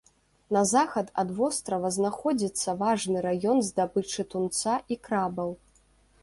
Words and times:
На 0.55 0.61
захад 0.69 1.11
ад 1.23 1.33
вострава 1.39 1.91
знаходзіцца 1.97 2.75
важны 2.81 3.17
раён 3.27 3.61
здабычы 3.69 4.21
тунца 4.33 4.73
і 4.95 4.99
крабаў. 5.07 5.55